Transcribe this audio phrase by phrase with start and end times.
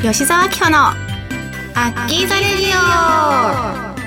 [0.00, 3.98] 吉沢明穂のアッキーザレディオ。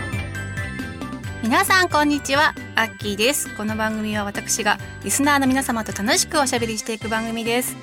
[1.43, 3.53] 皆さんこんにちはアッキーです。
[3.57, 7.75] この番組は私がリスナーの皆様と楽しくおしゃべりしていく番組です。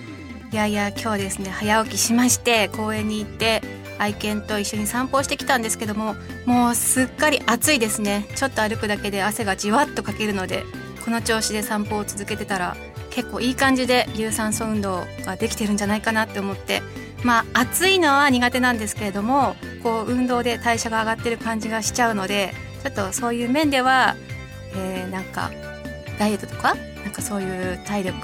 [0.50, 3.60] いやいや今日ですね早起きしまして公園に行って
[3.98, 6.16] 愛犬と一緒に散歩してきたんですけども
[6.46, 8.26] もうすっかり暑いですね。
[8.36, 10.64] ちょっと歩くだけで汗がじわっとかけるので
[11.04, 12.74] この調子で散歩を続けてたら
[13.10, 16.82] 結構いい感じで有酸素運動ができてるんじゃないかなって思って
[17.24, 24.16] まあ暑いのは苦手なんですけれどもこう運動で代謝が上がってる感じがしちゃうのでちょっとそういう面では、
[24.74, 25.50] えー、なんか
[26.18, 28.18] ダイエットとかなんかそういう体力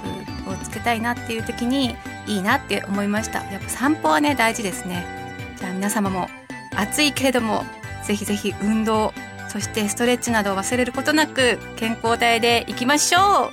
[0.48, 3.42] をつけたいなっていう時にいいなって思いました。
[3.50, 5.06] やっぱ散歩はね大事ですね。
[5.58, 6.28] じゃあ皆様も
[6.76, 7.64] 暑いけれども
[8.04, 9.12] ぜひぜひ運動
[9.48, 13.50] そしてストレッチなどを忘れることなく健康体でいきましょう。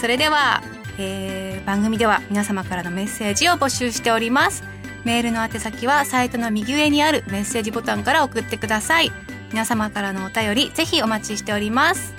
[0.00, 0.62] それでは、
[0.98, 4.73] えー、番組では皆様からのメッセージを募集しております。
[5.04, 9.12] メールの宛先はサイトの右上にあるメッセージボタンから送ってください。
[9.50, 12.14] 皆様からのお便りぜひお待ちしております。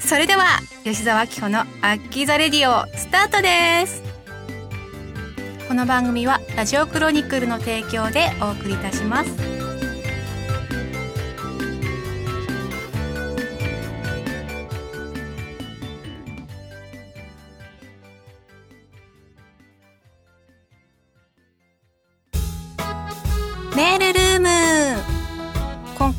[0.00, 0.44] それでは
[0.82, 1.64] 吉澤明穂のア
[1.96, 4.02] ッキーザレディオスタートです。
[5.68, 9.63] この番組はラジオクロニクルの提供でお送りいたします。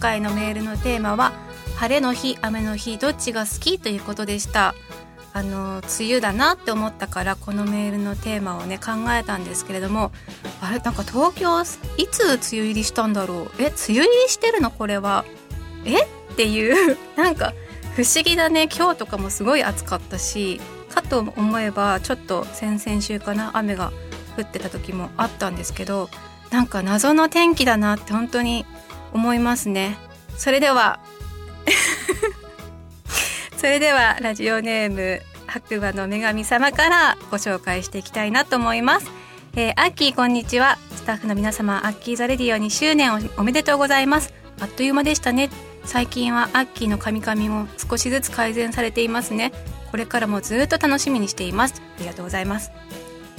[0.06, 1.34] 回のメールのテーマは
[1.78, 4.76] 晴れの日雨の日どっちが好きということでした。
[5.34, 10.12] あの梅雨だなって思ったからこのメールのテーマをね考えたんですけれども
[10.62, 11.60] あれなんか東京
[11.98, 13.52] いつ梅雨入りしたんだろう？
[13.58, 14.70] え梅雨入りしてるの？
[14.70, 15.26] これは。
[15.86, 16.04] え？
[16.04, 17.54] っていう なんか
[17.96, 18.70] 不思議だね。
[18.72, 20.62] 今日とかもすごい暑かったし
[20.94, 23.92] かと思えばちょっと先々週かな雨が
[24.38, 26.10] 降ってた時もあったんですけど
[26.52, 28.68] なんか謎の天気だなって本当に
[29.16, 29.98] 思いますね。
[30.38, 31.00] それでは
[33.58, 39.10] それではラジオネーム白馬の女神様からご紹介していきたいなと思います、
[39.56, 40.78] えー、アッキーこんにちは。
[40.92, 44.34] スタッフの皆様アッキーザレディオ2周年おめでとうございます。
[44.60, 45.50] あっという間でしたね。
[45.86, 49.54] 最近はアッキーのカミカミも少しずつ改善されていますね。
[49.92, 51.82] これからもずっと楽しみにしています。
[51.98, 52.72] ありがとうございます。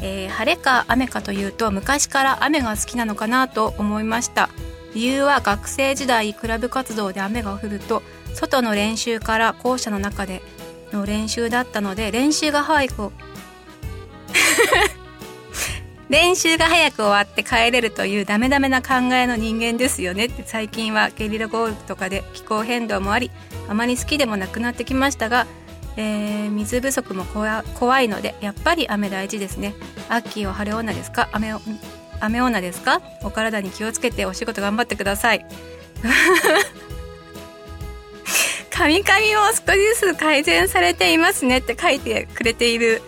[0.00, 4.49] えー、晴れか雨かというと昔から雨が好きなのかなと思いました。
[4.97, 8.03] 理由は学生時代クラブ活動で雨が降ると
[8.33, 10.41] 外の練習から校舎の中で
[10.91, 13.12] の練習だったので練習が早く
[16.09, 23.31] 練習が早く終わって帰れるというダメダメな考えの人間ですよねって最近はゲリラ豪雨とかで気候変動もあり
[23.69, 25.47] あまり好きでもなくなってきましたが
[25.99, 29.75] えー、水不足も怖いのでやっぱり雨大事ですね。
[30.11, 31.31] アッキーは晴れ女ですか？
[31.33, 31.55] 雨
[32.21, 33.00] 雨女ですか？
[33.22, 35.47] お体に気をつけてお仕事頑張ってください。
[38.71, 43.00] カミカミも少しずつ改善されていますねって書いてくれている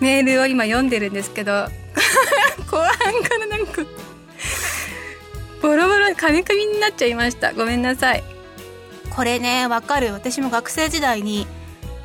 [0.00, 1.52] メールを今読んでるんですけど
[2.68, 2.88] 後半
[3.22, 3.82] からなんか
[5.60, 7.52] ボロボロカミカミになっちゃいました。
[7.52, 8.24] ごめんなさい。
[9.14, 10.12] これねわかる。
[10.12, 11.46] 私も学生時代に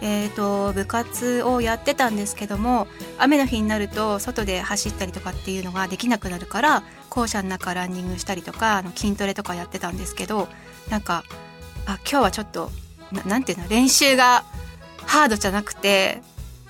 [0.02, 2.88] えーと、部活をやってたんですけども
[3.18, 10.48] 雨の日になると外で走ったりとかっていうのができなくなるから校舎の中ランニングしたりとかあの筋トレとかやってたんですけど
[10.90, 11.24] なんか
[11.86, 12.70] あ今日はちょっと
[13.26, 14.44] 何て言うの練習が
[15.06, 16.22] ハードじゃなくて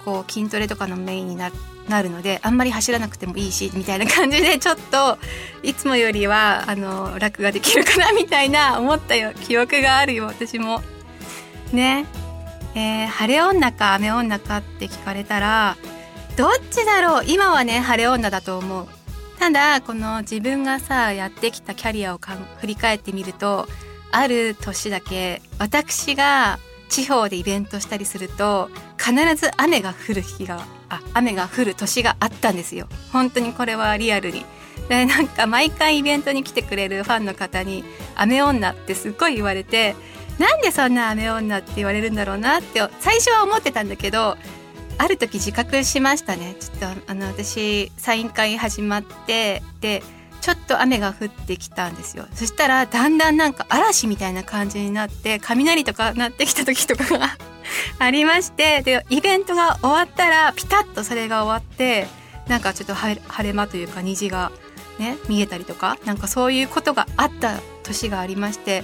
[0.05, 5.17] こう筋トレとかのメインになるのであんまり走らなくてもいいしみたいな感じでちょっと
[5.63, 10.81] いつもよりはあの楽ができるかなみたいな思ったよ記憶があるよ私も。
[11.73, 12.05] ね
[12.77, 15.77] えー、晴れ女か雨女かって聞かれたら
[16.37, 17.25] どっちだろう？
[17.25, 18.87] 今はね晴れ女だと思う。
[19.39, 22.19] ただこの自分がさやってきたキャリアを
[22.59, 23.67] 振り返ってみると
[24.11, 32.87] ある年だけ私が地方でイベントしたりすると必ず雨が降る日があ雨が降る年があったんですよ。
[33.11, 34.45] 本当にこれはリアルに。
[34.87, 37.83] でなんか毎回イベントに来てくれるファンの方に
[38.13, 39.95] 「雨女」ってすっごい言われて
[40.37, 44.37] なんでそんな雨女って言われるんだろうなって最初は思ってたんだけど
[44.99, 46.55] ある時自覚しましたね。
[46.59, 50.01] ちょっとあの私サイン会始まってで
[50.41, 52.25] ちょっと雨が降ってきたんですよ。
[52.33, 57.37] そしたらだんだんなんか嵐みたいな感じになって雷とか鳴ってきた時とかが
[57.99, 62.07] ありましてでイベントが終わったらピタッとそれが終わって
[62.47, 64.51] なんかちょっと晴れ間というか虹が
[64.99, 68.83] ね見えたりとかなんかそういうことがあった年がありまして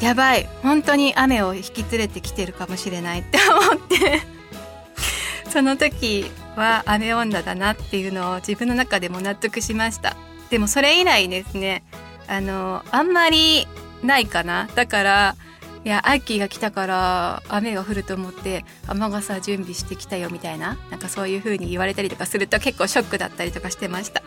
[0.00, 0.48] やばい。
[0.62, 4.22] 本当に雨を引き連れてきてるかもしれないって思って。
[5.50, 10.16] その時は雨女だなっていうのを自分の中でも納得しました。
[10.48, 11.84] でもそれ以来ですね
[12.26, 13.68] あのあんまり
[14.02, 14.68] ないかな。
[14.74, 15.36] だから
[15.84, 24.22] いやアッキーが来たから雨が降ると思って雨傘準備してきたよみたいななんかそういう風に言われたりとかすると結構ショックだったりとかしてました。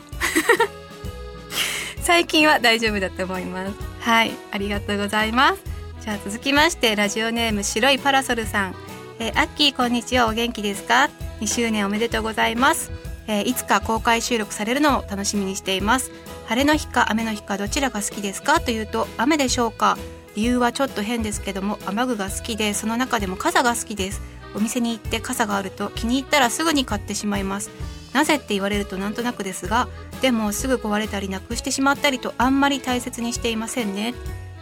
[2.01, 3.92] 最近は大丈夫だと思います。
[4.03, 5.63] はいありがとうございます。
[6.01, 8.75] じゃあ続きましてラジオネーム白いパラソルさん、
[9.17, 10.27] えー、アッキーこんにちは。
[10.27, 11.09] お元気ですか
[11.39, 12.91] ？2周年おめでとうございます、
[13.27, 16.11] えー、いつか公開収録されるのを楽しみにしています。
[16.47, 18.59] 晴れの日か雨の日かどちらが好きですか？
[18.59, 19.97] というと雨でしょうか？
[20.35, 24.21] 理由はちょっと変ですけども雨具が好きでその中でも傘が好きです。
[24.53, 27.71] お店に行って傘があると気に入ったらすぐに買ってしまいます。
[28.13, 29.87] なぜって言われるとなんとなくですが
[30.21, 34.13] でもすぐ壊れたりなくしてしまったりとあんまり大切にしていませんね。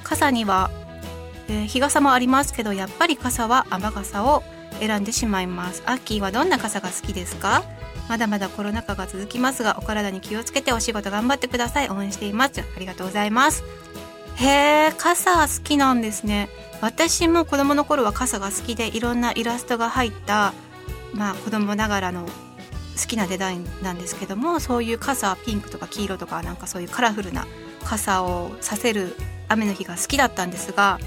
[0.03, 0.71] 傘には、
[1.48, 4.44] えー、日傘もありますけどやっぱり傘は雨傘を
[4.80, 5.83] 選んでしまいます。
[5.86, 7.63] アッキーはどんな傘が好きですか？
[8.09, 11.89] まだまだコロナ禍が続きますがお体に気をつけてお仕事頑張ってください。
[11.89, 12.62] 応援しています。
[12.62, 13.63] ありがとうございます。
[14.36, 16.50] へえ傘好きなんですね。
[16.81, 20.53] 私も子供の頃は傘が好きでいろんなイラストが入った
[21.13, 22.25] まあ子供ながらの
[23.01, 27.48] 好きなデザインなんですけどもそういう傘ピンクとか黄色とかなんかそういうカラフルな
[27.83, 29.15] 傘をさせる
[29.48, 31.00] 雨の日が好きだったんですが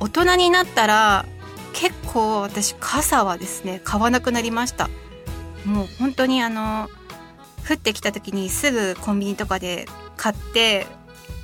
[0.00, 1.24] 大人になったら
[1.72, 4.88] 結構私傘はですね買わなくなりました。
[5.64, 6.88] もう本当にあの
[7.68, 9.86] 降ってきた時にすぐコンビニとかで
[10.16, 10.86] 買って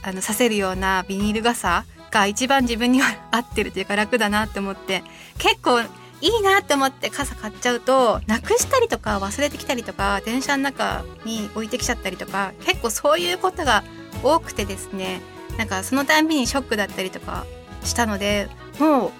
[0.02, 5.02] あのさせるようなビニール傘が一番自分には合ってるというか楽だなって思って
[5.38, 5.80] 結構
[6.20, 13.82] いいなって思って傘買っちゃうとなくしたりとか忘れてきたりとか電車の中に置いてきちゃったりとか結構そういうことが
[14.22, 15.20] 多くてですね
[15.56, 17.46] なんかそのたんびにショックだったりとか
[17.84, 19.12] したのでもう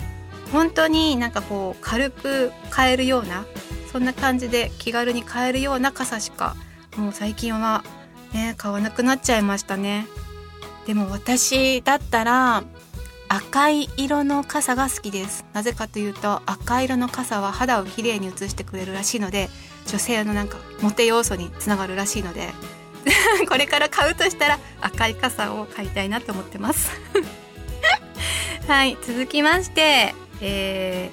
[0.53, 3.47] 本当になんかこう軽く買えるような
[3.93, 6.55] そんな感じで気軽に買えるような傘しか
[6.97, 7.83] もう最近は
[8.33, 10.07] ね買わなくなっちゃいましたね。
[10.87, 12.65] でも私だったら
[13.33, 15.45] 赤い色の傘が好きです。
[15.53, 19.49] なぜかというと赤色の傘は肌をきれいに映してくれるらしいので
[19.87, 22.49] 女性のなんかモテ要素につながるらしいので
[23.49, 26.91] これから買うとしたら赤い傘を買いたいなと思ってます。
[28.67, 31.11] はい続きましてえ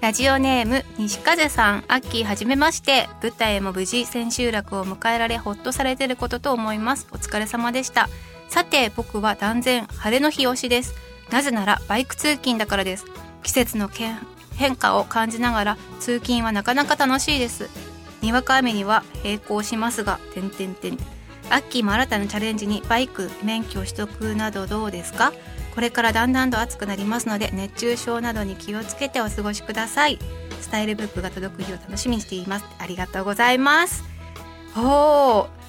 [0.00, 1.84] ー、ラジオネーム西風さん。
[1.88, 3.08] アッキーはじめまして。
[3.22, 7.06] 舞台も無事千秋楽を迎えられほっとされてることと思います。
[7.12, 8.10] お疲れ様でした。
[8.48, 11.13] さて僕は断然晴れの日推しです。
[11.30, 13.04] なぜならバイク通勤だからです。
[13.42, 13.90] 季節の
[14.56, 17.68] 変化を感じながら通勤はなかなか楽しいです。
[18.22, 20.96] にわか雨には並行しますが点々点
[21.50, 25.32] アッキーも新たなチャレンジにバイク免許取得などどうですか？
[25.74, 30.18] これからだんだんと暑くなりますので熱中症などに気をつけてお過ごしください。
[30.60, 32.64] スタイルブックが届く日を楽しみにしています。
[32.78, 34.04] ありがとうございます。
[34.76, 35.63] おー。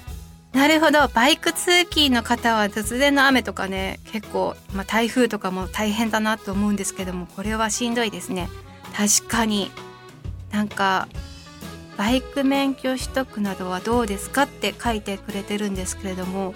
[0.56, 1.06] なるほど。
[1.08, 8.48] バイク通勤の方は突然の雨とかね結構、まあ、台風とかも大変だなと思うんですけどもこれはしんどいですね。
[8.96, 9.70] 確かに。
[10.52, 11.08] なんか
[11.98, 16.54] バイク免許取得などはどうですかって書いてくれてるんですけれども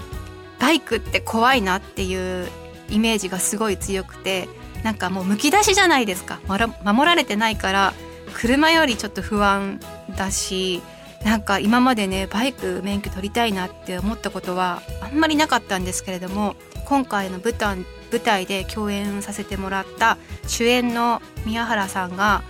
[0.58, 2.48] バイクって怖いなっていう
[2.88, 4.48] イメージがすごい強くて
[4.82, 6.40] なんかもうむき出しじゃないですか。
[6.48, 7.92] 守られてないから
[8.32, 9.78] 車よりちょっと不安
[10.16, 10.80] だし
[11.24, 22.42] なんか今までねバイク免許取りたいなって思ったことはあんまりなかったんですけれども今回の舞台舞台で共演させてもらった主演の宮原さんが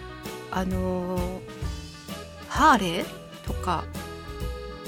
[0.50, 1.40] あのー、
[2.48, 3.06] ハーレー
[3.46, 3.84] とか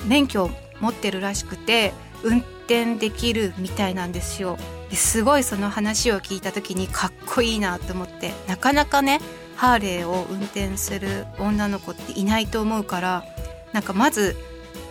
[0.06, 4.56] 免許を持ってるらしくて運転できるみたいなんですよ。
[4.92, 9.20] すごいその話を聞いた時にかっこいいなと思ってなかなかね
[9.56, 13.24] ハーレーを運転する女の子っていないと思うから
[13.72, 14.36] なんかまず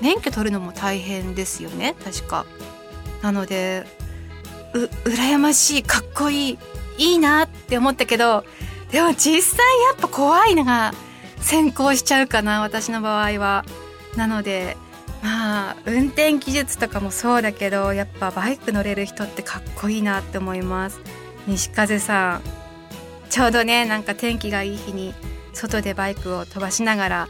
[0.01, 2.45] 免許取るのも大変ですよね確か。
[3.21, 3.85] なので
[4.73, 6.59] う羨ましいかっこいい
[6.97, 8.43] いいなって思ったけど
[8.91, 9.59] でも実際
[9.89, 10.93] やっぱ怖いのが
[11.38, 13.65] 先行しちゃうかな私の場合は。
[14.15, 14.75] なので
[15.23, 21.00] まあ運転技術とかもそうだけどやっぱバイク乗れる人ってかっこいいなって思います
[21.47, 22.41] 西風さん
[23.29, 25.13] ちょうどねなんか天気がいい日に
[25.53, 27.29] 外でバイクを飛ばしながら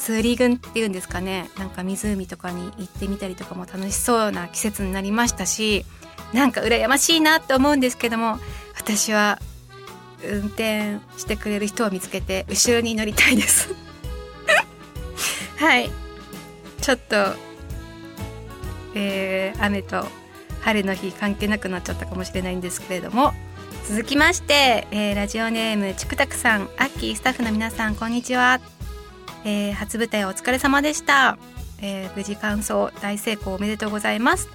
[0.00, 1.50] ツーリングっていうんですかね。
[1.58, 5.84] なんか湖とかに行ってみたりとかも楽しそうな季節になりましたし
[6.32, 8.38] なんか羨ましいなって思うんですけども
[8.76, 9.38] 私は
[10.24, 13.74] 運転してくれる人を見つけて後ろに乗りたいです。
[15.58, 15.90] はい。
[16.80, 17.50] ちょっと
[18.94, 20.04] えー、雨と
[20.62, 23.32] 晴れの日関係なくなっちゃったかもしれないんですけれども
[23.88, 28.79] 続きまして、えー、ラジオネームちくたくさんアッキースタッフの皆さんこんにちは。
[29.44, 31.38] えー、初舞台お疲れ様でした、
[31.80, 34.48] えー、無事完走大成功おめでとうございます。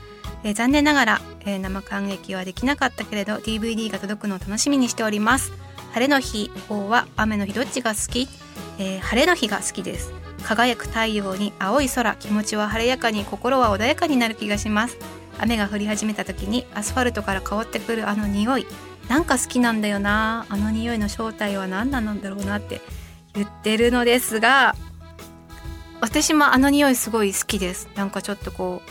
[0.43, 5.51] えー、残念ながら、えー、生感激はできなかったけれど DVD が届くのを楽しみにしております。
[5.93, 8.27] 晴れの日方は雨の日どっちが好き、
[8.79, 10.11] えー、晴れの日が好きです。
[10.43, 14.97] 輝く太陽に青い空気持ちは晴れやかに心は穏やかになる気がします。
[15.39, 18.67] 雨が降り始めた時にアスファルトから香ってくるあの匂い。
[19.09, 20.45] なんか好きなんだよな。
[20.49, 22.81] あの匂いの正体は何なんだろうなって
[23.35, 24.75] 言ってるのですが
[26.01, 27.89] 私もあの匂いすごい好きです。
[27.95, 28.89] なんかちょっとこう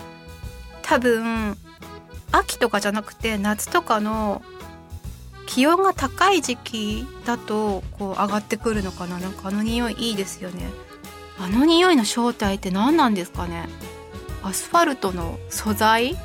[0.83, 1.57] 多分
[2.33, 4.43] 秋とかじゃなくて夏とかの
[5.47, 9.19] 気温が高い時期だとこう上がってくるのかな。
[9.19, 10.69] なんかあの匂いいいですよね。
[11.39, 13.69] あの匂いの正体って何なんですかね。
[14.43, 16.17] アスファルトの素材？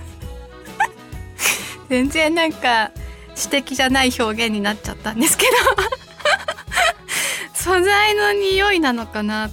[1.88, 2.90] 全然なんか
[3.34, 5.52] 詩的じゃない表現になっちゃったんですけど。
[7.68, 9.50] 素材の匂いなのかなっ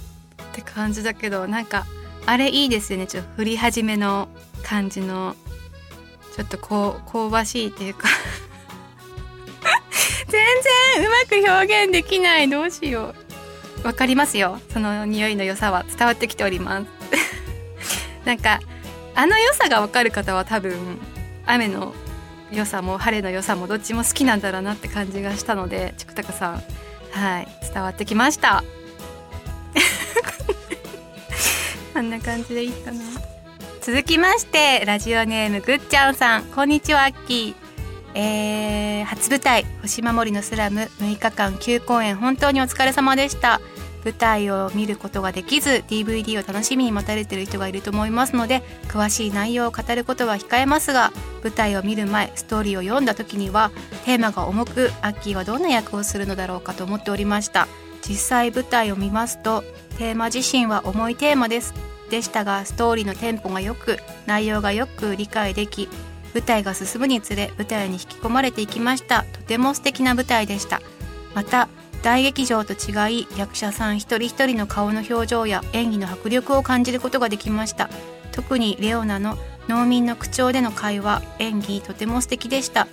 [0.54, 1.84] て感じだけどなんか
[2.24, 3.06] あれいいですよね。
[3.06, 4.28] ちょっと降り始めの
[4.62, 5.36] 感じの。
[6.34, 8.08] ちょっとこう香ばしいっていうか。
[10.28, 10.42] 全
[10.96, 12.48] 然うまく表現できない。
[12.48, 13.14] どうしよ
[13.84, 13.86] う。
[13.86, 14.60] わかりますよ。
[14.72, 15.84] その匂いの良さは。
[15.84, 16.86] 伝わってきております。
[18.24, 18.60] なんか
[19.14, 20.98] あの良さがわかる方は多分
[21.44, 21.94] 雨の
[22.50, 26.62] 良さも晴れの良さもどっちも好きなんだろうなって感じがしたのでちくたかさん。
[27.16, 28.62] はい伝わってきました。
[31.94, 33.00] こんな感じでいいかな。
[33.80, 36.44] 続きましてラジオネームぐっちゃんさん。
[36.44, 37.66] こんにちはアッキー。
[38.14, 43.60] えー、初舞台「星守りのスラム」6日間9公演本当にお疲れ様でした。
[44.06, 53.72] 舞台を見ることができず DVD を楽しみに待たれてる人がいると思いますので詳しい内容を語ることは控えますが舞台を見る前ストーリーを読んだ時には
[54.04, 57.66] テーマが重くアッキーはどんな役をするのだろうかと思っておりました。
[58.08, 59.64] 実際舞台を見ますと
[59.98, 61.74] テーマ自身は重いテーマです。
[62.08, 65.88] でしたがストーリーのテンポがよく内容がよく理解でき
[66.34, 69.24] 舞台が進むにつれ舞台に引き込まれていきました。
[69.32, 70.80] とても素敵な舞台でした。
[71.34, 71.68] また
[72.02, 77.90] 大劇場と違い役者さん一人一人の顔の表情や演技の迫力を感じることができました。
[78.32, 79.38] 特にレオナの
[79.68, 82.86] 農民の口調での会話演技とても素敵でした。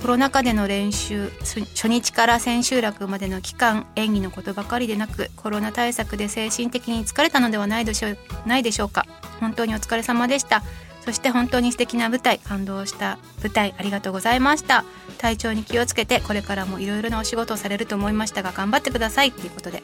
[0.00, 9.06] コロナ禍での練習初日から千秋楽までの期間演技のことばかりでなくコロナ対策で精神的に疲れたのではないでしょうないでしょうか。
[9.40, 10.62] 本当にお疲れ様でした。
[11.04, 14.84] そして本当に素敵な舞台感動した舞台ありがとうございました。
[15.18, 19.28] 体調に気をつけてこれからもいろいろなお仕事をされると思いましたが頑張ってください。
[19.28, 19.82] っていうことで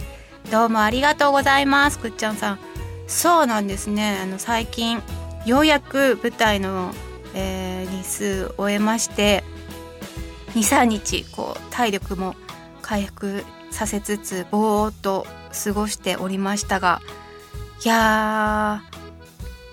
[0.51, 1.99] どうもありがとうございます。
[1.99, 2.59] くっちゃんさん。
[3.07, 4.19] そうなんですね。
[4.23, 5.03] あの最近
[5.47, 6.93] ようやく舞台の、
[7.35, 9.45] えー、日数を終えまして
[10.55, 12.35] 23日こう体力も
[12.83, 15.27] 回復させつつぼーっと
[15.65, 17.01] 過ごしておりましたが
[17.85, 19.06] いやー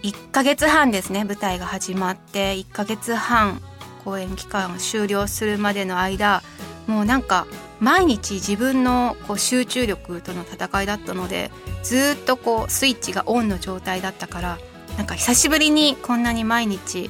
[0.04, 2.56] 1ヶ月半ですね舞台が始まって。
[2.56, 3.62] 1ヶ月半
[4.04, 6.44] 公演期間終了するまでの間
[6.88, 7.48] もうなんか
[7.80, 11.52] 毎日自分のこう集中力との戦いだったので
[11.84, 14.58] ずっとこうスイッチがオンの状態だったから
[14.98, 17.10] なんか久しぶりにこんなに毎日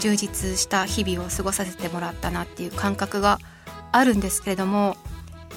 [0.00, 3.38] 充実した日々を過ごさせてもらったなっていう感覚が
[3.92, 4.96] あるんですけれども、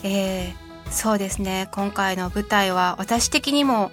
[0.04, 1.70] えー、そうですね。
[1.72, 3.92] 今回の舞台は私的にも、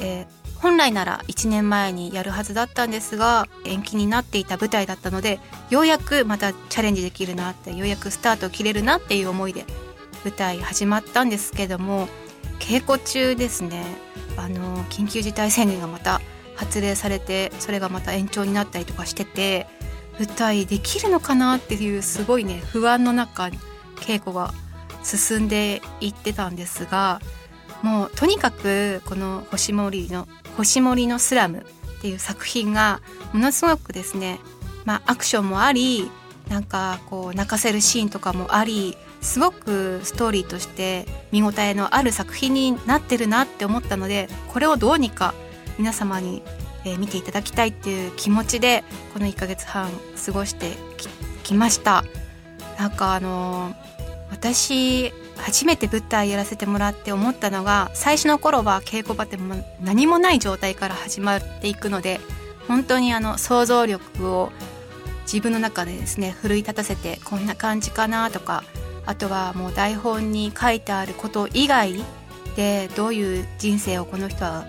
[0.00, 0.26] えー、
[0.60, 9.64] 本来なら1年前にやるはずだったんですが延期になっていた舞台だったのでようやくまたチャレンジできるなってようやくスタートを切れるなっていう思いで
[10.24, 12.08] 舞台始まったんですけども
[12.58, 13.84] 稽古中ですね。
[14.36, 16.20] あの緊急事態宣言がまた
[16.54, 19.66] 発令されてそれがまた延長になったりとかしてて
[20.18, 23.50] 舞台できるのかなっていうすごいね不安の中
[23.96, 24.52] 稽古が
[25.02, 27.20] 進んでいってたんですが
[27.82, 31.66] もうとにかくこの星森の星森のスラム
[31.98, 33.00] っていう作品が
[33.32, 34.40] ものすごくですね、
[34.84, 36.10] まあ、アクションもあり
[36.48, 45.34] なんかこう泣かせるシーンとかもありすごくストーリーとして見応えのある作品になってるなって思ったのでこれをどうにか
[45.78, 46.42] 皆様に、
[46.98, 48.82] 見ていただきたいっていう気持ちで
[49.12, 49.90] この1ヶ月半
[50.24, 50.72] 過ごして
[51.42, 52.02] きました。
[52.78, 53.74] なんかあの、
[54.30, 59.38] 私初めて舞台やらせてもらって思ったのが最初の頃は稽古場って
[59.80, 62.20] 何もない状態から始まっていくので
[62.66, 64.50] 本当にあの想像力を
[65.22, 68.64] 自分の中でですね奮い立たせてこんな感じかなとか
[69.06, 72.02] あとはもう台本に書いてあること以外
[72.56, 74.66] でどういう人生をこの人は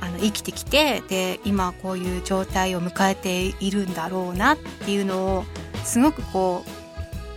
[0.00, 5.44] あの生きてきてで今こういう状態を迎えているんだろうなっていうのを
[5.84, 6.79] すごくこう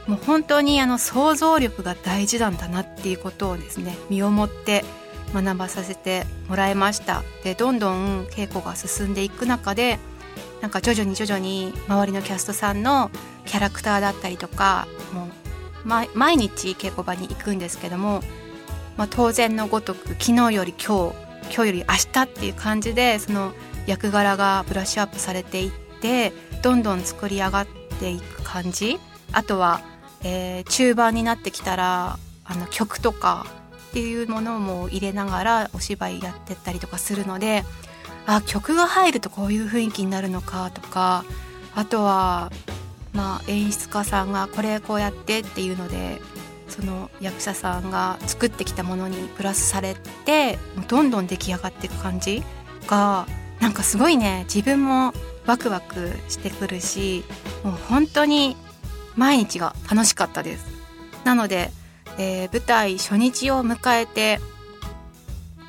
[0.07, 4.83] もう本当にあの想像力が大事なんだなっていうことをですね身をもって
[5.33, 7.23] 学ばさせてもらいました。
[7.43, 9.99] でどんどん稽古が進んでいく中で
[10.61, 13.11] なんか徐々に徐々に周りのキャストさんの
[13.45, 15.27] キャラクターだったりとかもう
[15.85, 18.21] 毎日稽古場に行くんですけども、
[18.95, 23.53] まあ、当然のごとく昨日より今日今日より明日っていう感じでその
[23.85, 26.31] 役柄がブラッシュアップされていって
[26.61, 27.67] どんどん作り上がっ
[27.99, 28.99] ていく感じ。
[29.33, 29.81] あとは、
[30.23, 33.45] えー、中盤になってきたらあの曲とか
[33.89, 37.63] っていうものも入れながらお芝居やってったりとかするので
[38.25, 41.25] あ曲が入るとこういう雰囲気になるのかとか
[41.75, 42.51] あとは
[43.13, 46.19] まあ演出家さんがこれこうやってっていうので
[46.67, 52.41] その役者さんが作ってきたものにプラスされてどんどん出来上がっていく感じ
[52.87, 53.27] が
[53.59, 55.13] なんかすごいね自分も
[55.45, 57.23] ワクワクしてくるし
[57.63, 58.57] もう本当に
[59.15, 60.65] 毎日が楽しかったです。
[61.23, 61.71] なので、
[62.17, 64.39] えー、舞台初日を迎えて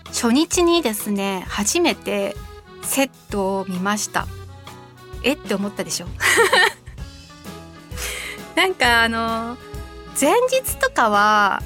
[0.07, 2.37] 初日にですね初めて
[2.83, 4.27] セットを見ました。
[5.23, 6.07] えって思ったでしょ？
[8.57, 9.57] なんかあの
[10.21, 11.63] 前日とかは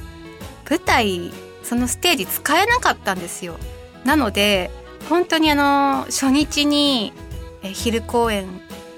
[0.68, 1.32] 舞台
[1.62, 3.56] そのステージ使えなかったんですよ。
[4.04, 4.70] なので
[5.08, 7.12] 本当にあの初日に
[7.62, 8.46] 昼公演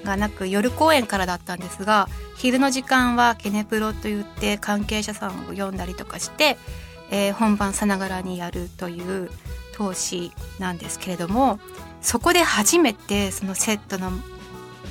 [0.03, 6.57] がなく夜公演からだったんですが昼の時間はケネプロといって関係者さんを読んだりとかして、
[7.11, 9.29] えー、本番さながらにやるという
[9.73, 11.59] 投資なんですけれども
[12.01, 14.11] そこで初めてそのセットの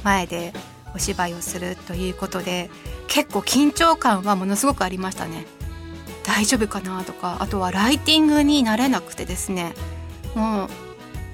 [0.04, 0.52] 前で
[0.94, 2.70] お芝居をするということで
[3.08, 5.46] 結構緊張感はものすごくありましたね。
[6.24, 9.74] 大丈夫かなとかあとはライティングになれなくてですね。
[10.34, 10.68] もう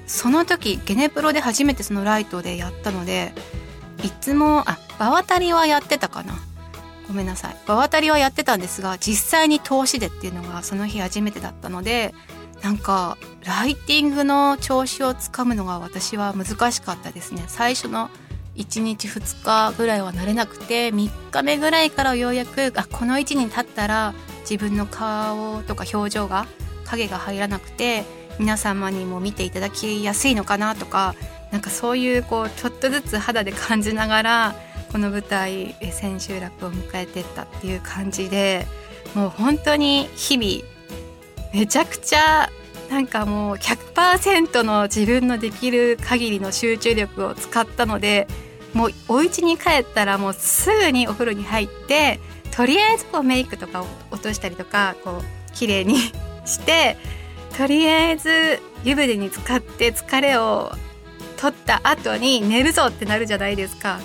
[0.07, 3.33] その時ゲネプロで初めてそのライトでやったので
[4.03, 6.39] いつもあ場渡りはやってたかな。
[7.07, 7.57] ごめんなさい。
[7.65, 12.13] 場渡りはやってたんですが実際に通しでっていうのがその日初めてだったので
[12.61, 17.43] なんかライティングの調子をつかむのが私は難しかったですね。
[17.47, 18.09] 最初の
[18.55, 26.47] 1日2日ぐらいは慣れなくて3日目ぐらいからようやくあこの位置に立ったら自分の顔とか表情が
[26.85, 28.03] 影が入らなくて
[28.39, 31.15] 皆様にも見ていただきやすいのかなとか
[31.51, 34.55] なんかそういうこうちょっとずつ肌で感じながら
[34.91, 38.65] この舞台千秋楽を迎えてったっていう感じで
[39.15, 40.77] もう本当に日々
[41.53, 42.49] めちゃくちゃ
[42.89, 48.27] なんかもう100%の自分のできる限りの集中力を使ったので
[48.73, 52.19] もうお家に帰ったらもうすぐにお風呂に入って
[52.51, 55.97] とりあえずこうメイクとかを落としたりとかこう綺麗に
[56.45, 56.97] して
[57.57, 60.71] とりあえず湯船に浸かって疲れを
[61.37, 63.99] 取った後に寝るぞってなるじゃないですか。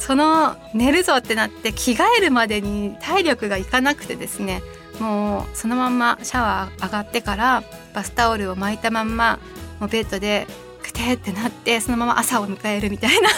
[0.00, 4.62] その寝るぞってなって着替えるまでに体力がいかなくてですね
[4.98, 7.62] もうそのまんまシャワー上がってから
[7.94, 9.38] バスタオルを巻いたまんま
[9.78, 10.46] もうベッドで
[10.82, 13.28] クテってなってそのまま朝を迎えるみたいな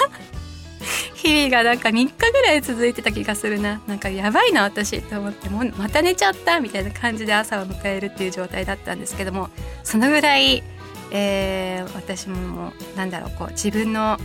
[1.14, 9.50] 日々がなんか3日ぐらい続いてた気がするななんかやばいな私と思ってもまた寝ちゃったみたいな感じで朝を迎えるっていう状態だったんですけども
[9.82, 10.62] そのぐらい、
[11.14, 14.18] えー、私ももうなんだろうこう自分の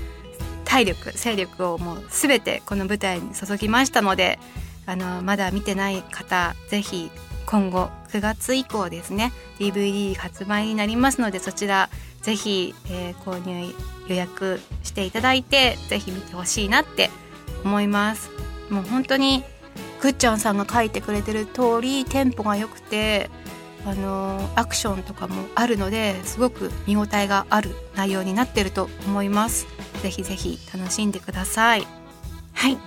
[0.63, 4.39] 体力勢力をもう全てこの舞台に注ぎましたので
[4.85, 7.11] あのまだ見てない方ぜひ
[7.45, 11.89] 今後9月以降ですね DVD 発売になりますのでそちら
[12.21, 13.73] ぜひ、えー、購入
[14.07, 17.09] 予約していただいてぜひ見てほしいなって
[17.63, 18.29] 思います。
[18.69, 19.43] もう本当に
[20.01, 23.29] ぐっちゃんさんが書いてくれてる通りテンポが良くて
[23.87, 29.65] あのアクションとかもあるのですごく見応えがある内容になってると思います。
[30.03, 31.87] ぜひぜひ楽しんでください。
[32.53, 32.77] はい。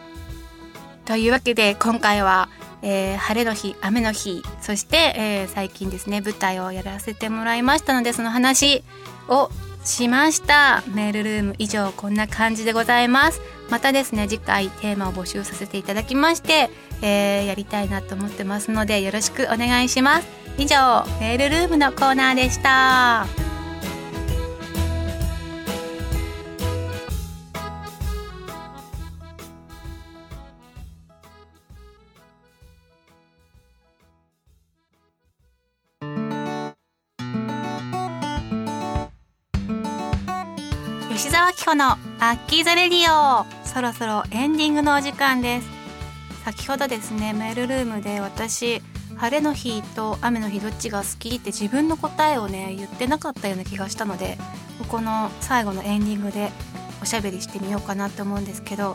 [1.06, 2.50] というわけで今回は、
[2.82, 8.84] えー、晴れの日雨の日そして、えー、最近ですね舞台をやらせてもらいましたのでその話
[9.28, 9.50] を
[9.82, 10.84] しました。
[10.88, 13.40] メールルーム以上こんな感じでございます。
[13.70, 16.68] またですね次回テーマを募集させていただきまして、
[17.00, 20.39] えー、やりたいなと思ってますのでよろしくお願いします。
[20.61, 23.27] 以上メールルームのコーナーでした。
[41.09, 43.46] 吉沢紀子のアッキーザレディオ。
[43.64, 45.68] そろそろエンディングのお時間です。
[46.44, 48.83] 先ほどですねメールルームで私
[49.20, 54.38] 晴れの日と雨の日どっちが好きって自分の答えをね言ってなかったような気がしたので
[54.78, 56.50] ここの最後のエンディングで
[57.02, 58.94] おしゃべりしてみようかなって思うんですけど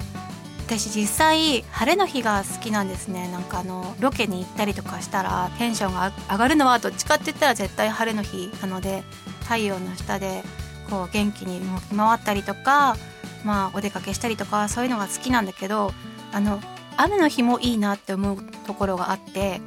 [0.66, 3.32] 私実際晴れの日が好きなんですね。
[3.32, 9.04] なんかあのロケに行ったりとかしたらテンションが上がるのはどっちかって言ったら絶対晴れの日なので
[9.44, 10.42] 太陽の下で
[10.90, 12.98] こう元気に動き回ったりとか
[13.44, 15.92] まあお出かけしたりとかそういうのが好きなんだけど
[16.32, 16.60] あの
[16.98, 19.62] 雨の日もいいなって思うところがあって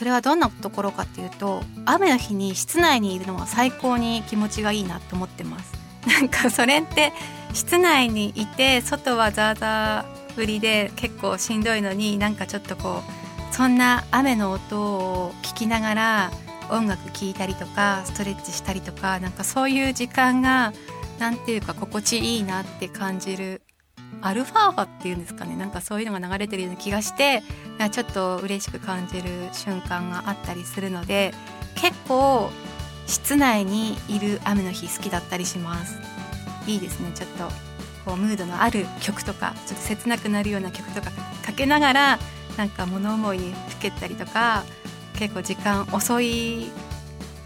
[0.00, 5.74] それはどんなところかっていうと雨の日に室内にいるのは最高に気持ちがいいなって思ってます。
[6.08, 7.12] なんかそれって
[7.52, 13.02] 室内にいて外はザーザー降りで結構しんどいのになんかちょっとこ
[13.52, 16.30] うそんな雨の音を聞きながら
[16.70, 20.72] 音楽聴いたりとかストレッチしたりとかなんかそういう時間が
[21.18, 23.60] 何ていうか心地いいなって感じる
[24.22, 25.56] アルファ波っていうんですかね。
[25.56, 27.42] なんかそういうのが流れてるような気がして
[27.90, 31.32] ちょっと嬉しく感じる瞬間があったりするので
[31.74, 32.50] 結構
[33.06, 35.98] 室内にいる雨の日好きだったりします。
[36.66, 37.10] いいですね。
[37.14, 37.48] ちょっと
[38.04, 41.10] こうムードのある曲とかちょっと切なくなるような曲とか
[41.44, 42.18] かけながら
[42.56, 44.64] なんか物思いにふけたりとか
[45.18, 46.70] 結構時間遅い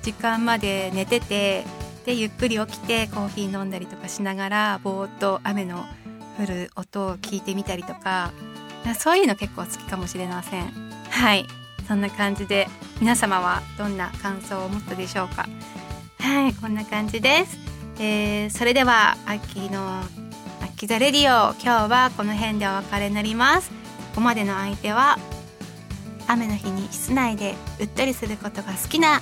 [0.02, 1.64] 時間まで寝てて
[2.04, 5.86] でゆっくり起きてコーヒー飲んだりとかしながらぼーっと雨の
[6.38, 8.32] 降る音を聞いてみたりとか
[8.98, 10.72] そういうの結構好きかもしれません。
[11.10, 11.46] はい。
[11.86, 12.66] そんな感じで
[13.00, 15.46] 皆様はどんな感想を持ったでしょうか？
[16.18, 17.58] はいこんな感じです、
[17.98, 20.02] えー、それでは秋の
[20.62, 23.70] 秋ザレディオ今日はこの辺でお別れになります。
[23.70, 23.76] こ
[24.16, 25.18] こまでの相手は
[26.26, 29.16] 雨の日に室内でうっとりすることが好きな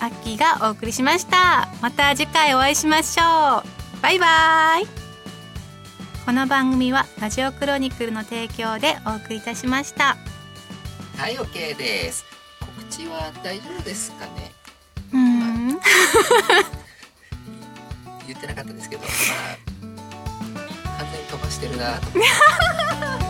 [0.00, 1.68] アッキーがお送りしました。
[1.82, 4.02] また次回お会いしましょう。
[4.02, 5.07] バイバイ
[6.28, 10.18] この番組はラジオクロニクルの提供でお送りいたしました。
[11.16, 12.22] はい OK です。
[12.60, 14.52] 告知は大丈夫ですかね？
[15.14, 15.80] うん、まあ、
[18.26, 22.08] 言ってなかったですけどまあ完全に飛ばしてるなと